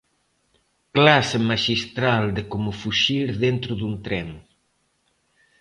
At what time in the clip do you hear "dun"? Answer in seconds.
3.79-3.93